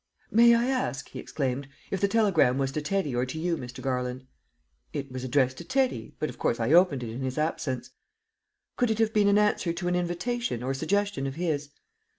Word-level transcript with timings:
"May 0.31 0.55
I 0.55 0.65
ask," 0.65 1.09
he 1.09 1.19
exclaimed, 1.19 1.67
"if 1.91 2.01
the 2.01 2.07
telegram 2.07 2.57
was 2.57 2.71
to 2.71 2.81
Teddy 2.81 3.15
or 3.15 3.23
to 3.27 3.37
you, 3.37 3.55
Mr. 3.55 3.83
Garland?" 3.83 4.25
"It 4.93 5.11
was 5.11 5.23
addressed 5.23 5.59
to 5.59 5.63
Teddy, 5.63 6.15
but 6.17 6.27
of 6.27 6.39
course 6.39 6.59
I 6.59 6.73
opened 6.73 7.03
it 7.03 7.11
in 7.11 7.21
his 7.21 7.37
absence." 7.37 7.91
"Could 8.77 8.89
it 8.89 8.97
have 8.97 9.13
been 9.13 9.27
an 9.27 9.37
answer 9.37 9.71
to 9.73 9.87
an 9.87 9.95
invitation 9.95 10.63
or 10.63 10.73
suggestion 10.73 11.27
of 11.27 11.35
his?" 11.35 11.69